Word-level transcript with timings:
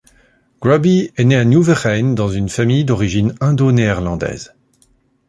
Grubby 0.61 1.11
est 1.15 1.23
né 1.25 1.35
à 1.35 1.45
Nieuwegein 1.45 2.15
dans 2.15 2.27
une 2.29 2.49
famille 2.49 2.85
d'origine 2.85 3.35
indo-néerlandaise. 3.39 4.55